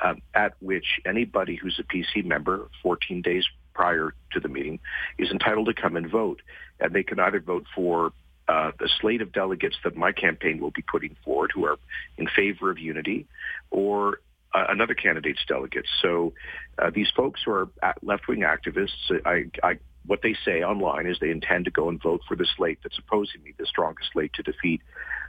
uh, 0.05 0.15
at 0.35 0.53
which 0.61 1.01
anybody 1.05 1.57
who's 1.57 1.81
a 1.81 1.83
PC 1.83 2.25
member 2.25 2.69
14 2.81 3.23
days 3.23 3.45
prior 3.75 4.15
to 4.31 4.39
the 4.39 4.47
meeting 4.47 4.79
is 5.19 5.33
entitled 5.33 5.67
to 5.67 5.75
come 5.75 5.97
and 5.97 6.09
vote. 6.09 6.41
And 6.79 6.95
they 6.95 7.03
can 7.03 7.19
either 7.19 7.41
vote 7.41 7.67
for 7.75 8.13
uh, 8.47 8.71
the 8.79 8.89
slate 9.01 9.21
of 9.21 9.33
delegates 9.33 9.79
that 9.83 9.97
my 9.97 10.13
campaign 10.13 10.61
will 10.61 10.71
be 10.71 10.83
putting 10.83 11.17
forward 11.25 11.51
who 11.53 11.65
are 11.65 11.77
in 12.19 12.29
favor 12.29 12.71
of 12.71 12.79
unity 12.79 13.27
or 13.73 14.21
uh, 14.55 14.65
another 14.69 14.95
candidate's 14.95 15.45
delegates. 15.47 15.89
So 16.03 16.33
uh, 16.79 16.91
these 16.95 17.11
folks 17.17 17.41
who 17.45 17.53
are 17.53 17.69
left-wing 18.03 18.41
activists, 18.41 19.11
I, 19.25 19.45
I, 19.63 19.79
what 20.07 20.21
they 20.23 20.35
say 20.45 20.63
online 20.63 21.07
is 21.07 21.19
they 21.21 21.31
intend 21.31 21.67
to 21.67 21.71
go 21.71 21.89
and 21.89 22.03
vote 22.03 22.23
for 22.27 22.37
the 22.37 22.47
slate 22.57 22.79
that's 22.83 22.97
supposedly 22.97 23.55
the 23.59 23.67
strongest 23.67 24.11
slate 24.13 24.33
to 24.35 24.43
defeat 24.43 24.81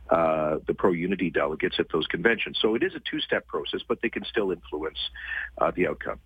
uh, 0.10 0.58
the 0.68 0.74
pro-unity 0.74 1.30
delegates 1.30 1.78
at 1.80 1.88
those 1.94 2.08
conventions. 2.08 2.58
So 2.62 2.76
it 2.76 2.84
is 2.84 2.94
a 2.96 3.00
two-step 3.00 3.48
process, 3.48 3.82
but 3.88 4.02
they 4.02 4.10
can 4.10 4.26
still 4.26 4.52
influence 4.52 4.98
uh, 5.58 5.72
the 5.76 5.88
outcome 5.88 6.20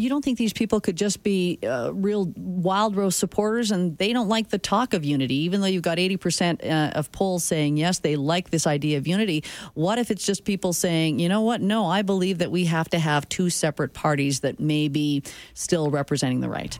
you 0.00 0.08
don't 0.08 0.24
think 0.24 0.38
these 0.38 0.52
people 0.52 0.80
could 0.80 0.96
just 0.96 1.22
be 1.22 1.58
uh, 1.62 1.92
real 1.92 2.32
Wildrose 2.36 3.16
supporters 3.16 3.70
and 3.70 3.96
they 3.98 4.12
don't 4.12 4.28
like 4.28 4.48
the 4.48 4.58
talk 4.58 4.94
of 4.94 5.04
unity, 5.04 5.34
even 5.36 5.60
though 5.60 5.66
you've 5.66 5.82
got 5.82 5.98
80% 5.98 6.64
uh, 6.64 6.98
of 6.98 7.12
polls 7.12 7.44
saying 7.44 7.76
yes, 7.76 7.98
they 7.98 8.16
like 8.16 8.50
this 8.50 8.66
idea 8.66 8.98
of 8.98 9.06
unity? 9.06 9.44
What 9.74 9.98
if 9.98 10.10
it's 10.10 10.24
just 10.24 10.44
people 10.44 10.72
saying, 10.72 11.18
you 11.18 11.28
know 11.28 11.42
what, 11.42 11.60
no, 11.60 11.86
I 11.86 12.02
believe 12.02 12.38
that 12.38 12.50
we 12.50 12.64
have 12.64 12.88
to 12.90 12.98
have 12.98 13.28
two 13.28 13.50
separate 13.50 13.92
parties 13.92 14.40
that 14.40 14.58
may 14.58 14.88
be 14.88 15.22
still 15.54 15.90
representing 15.90 16.40
the 16.40 16.48
right? 16.48 16.78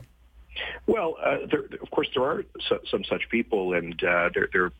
Well, 0.87 1.15
uh, 1.23 1.37
there, 1.49 1.65
of 1.81 1.91
course, 1.91 2.09
there 2.13 2.23
are 2.23 2.43
some 2.89 3.03
such 3.03 3.29
people, 3.29 3.73
and 3.73 4.03
uh, 4.03 4.29
they're, 4.33 4.49
they're 4.51 4.71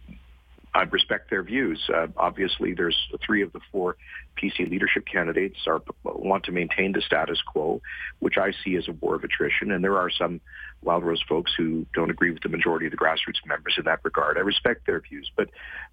I 0.73 0.83
respect 0.83 1.29
their 1.29 1.43
views. 1.43 1.81
Uh, 1.93 2.07
obviously, 2.15 2.73
there's 2.73 2.97
three 3.25 3.41
of 3.41 3.51
the 3.51 3.59
four 3.71 3.97
PC 4.41 4.69
leadership 4.69 5.05
candidates 5.05 5.57
are 5.67 5.81
want 6.23 6.45
to 6.45 6.51
maintain 6.51 6.91
the 6.93 7.01
status 7.01 7.41
quo, 7.41 7.81
which 8.19 8.37
I 8.37 8.51
see 8.63 8.75
as 8.75 8.87
a 8.87 8.93
war 8.93 9.15
of 9.15 9.23
attrition. 9.23 9.71
And 9.71 9.83
there 9.83 9.97
are 9.97 10.09
some 10.09 10.41
Wildrose 10.83 11.21
folks 11.27 11.51
who 11.55 11.85
don't 11.93 12.09
agree 12.09 12.31
with 12.31 12.41
the 12.41 12.49
majority 12.49 12.87
of 12.87 12.91
the 12.91 12.97
grassroots 12.97 13.45
members 13.45 13.75
in 13.77 13.85
that 13.85 13.99
regard. 14.03 14.37
I 14.37 14.41
respect 14.41 14.87
their 14.87 14.99
views, 14.99 15.29
but 15.35 15.49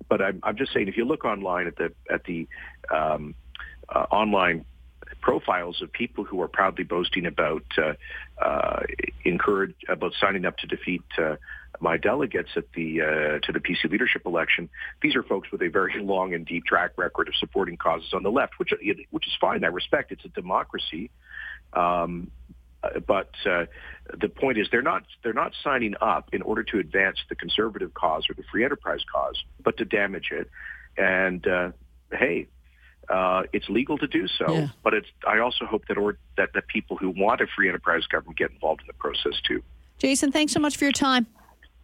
but 0.09 0.23
I'm, 0.23 0.41
I'm 0.43 0.57
just 0.57 0.73
saying 0.73 0.89
if 0.89 0.97
you 0.97 1.05
look 1.05 1.25
online 1.25 1.67
at 1.67 1.77
the 1.77 1.93
at 2.11 2.25
the 2.25 2.49
um, 2.91 3.35
uh, 3.89 4.07
online 4.11 4.65
profiles 5.21 5.83
of 5.83 5.93
people 5.93 6.25
who 6.25 6.41
are 6.41 6.49
proudly 6.49 6.85
boasting 6.85 7.27
about 7.27 7.65
uh, 7.77 7.95
uh, 8.43 8.81
encourage 9.25 9.75
about 9.89 10.13
signing 10.21 10.45
up 10.45 10.57
to 10.59 10.67
defeat 10.67 11.03
uh, 11.19 11.37
my 11.81 11.97
delegates 11.97 12.51
at 12.57 12.65
the 12.75 13.03
uh, 13.03 13.07
to 13.47 13.53
the 13.53 13.61
PC 13.61 13.91
leadership 13.91 14.23
election. 14.27 14.69
These 15.03 15.17
are 15.17 15.23
folks 15.23 15.51
with 15.51 15.63
a 15.63 15.69
very 15.69 16.01
long 16.03 16.35
and 16.35 16.45
deep 16.47 16.65
track 16.65 16.93
record 16.97 17.29
of 17.29 17.35
supporting 17.37 17.77
causes 17.77 18.13
on 18.13 18.23
the 18.23 18.31
left, 18.31 18.59
which 18.59 18.73
which 19.11 19.27
is 19.27 19.33
fine. 19.41 19.65
I 19.65 19.69
respect. 19.69 20.13
It's 20.13 20.25
a 20.25 20.29
democracy. 20.29 21.11
Um, 21.73 22.31
but 23.07 23.31
uh, 23.45 23.67
the 24.21 24.29
point 24.29 24.59
is, 24.59 24.69
they're 24.71 24.83
not 24.83 25.05
they're 25.23 25.33
not 25.33 25.53
signing 25.63 25.95
up 26.01 26.31
in 26.33 26.43
order 26.43 26.63
to 26.65 26.79
advance 26.79 27.19
the 27.29 27.35
conservative 27.35 27.93
cause 27.95 28.27
or 28.31 28.35
the 28.35 28.45
free 28.51 28.65
enterprise 28.65 29.01
cause, 29.13 29.43
but 29.63 29.77
to 29.79 29.85
damage 29.85 30.31
it. 30.31 30.49
And 30.97 31.47
uh, 31.47 31.71
hey, 32.13 32.47
uh, 33.09 33.45
it's 33.53 33.69
legal 33.69 33.99
to 33.99 34.07
do 34.07 34.29
so, 34.29 34.53
yeah. 34.53 34.69
but 34.83 34.95
it's. 34.95 35.09
I 35.27 35.39
also 35.39 35.65
hope 35.65 35.87
that 35.89 35.99
or 35.99 36.19
that 36.37 36.53
the 36.55 36.63
people 36.63 36.97
who 36.97 37.11
want 37.11 37.41
a 37.41 37.47
free 37.47 37.69
enterprise 37.69 38.07
government 38.07 38.39
get 38.39 38.51
involved 38.51 38.83
in 38.83 38.87
the 38.87 38.95
process 38.95 39.41
too. 39.47 39.63
Jason, 39.99 40.31
thanks 40.31 40.53
so 40.53 40.61
much 40.61 40.77
for 40.77 40.85
your 40.85 40.93
time. 40.93 41.27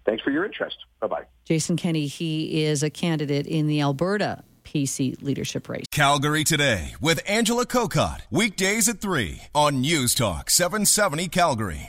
Thanks 0.04 0.22
for 0.22 0.30
your 0.30 0.44
interest. 0.44 0.76
Bye 1.00 1.06
bye. 1.06 1.24
Jason 1.44 1.76
Kenney, 1.76 2.06
he 2.06 2.64
is 2.64 2.82
a 2.82 2.90
candidate 2.90 3.46
in 3.46 3.66
the 3.66 3.80
Alberta 3.80 4.44
PC 4.64 5.22
leadership 5.22 5.68
race. 5.68 5.84
Calgary 5.90 6.44
Today 6.44 6.94
with 7.00 7.20
Angela 7.26 7.66
Kokott. 7.66 8.22
Weekdays 8.30 8.88
at 8.88 9.00
3 9.00 9.42
on 9.54 9.80
News 9.80 10.14
Talk 10.14 10.50
770 10.50 11.28
Calgary. 11.28 11.82